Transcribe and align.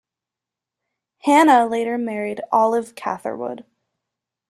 Hanna 1.25 1.67
later 1.67 1.95
married 1.95 2.41
Olive 2.51 2.95
Catherwood. 2.95 3.65